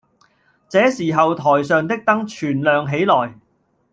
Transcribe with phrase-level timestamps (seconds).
[0.67, 3.35] 這時候台上的燈全亮起來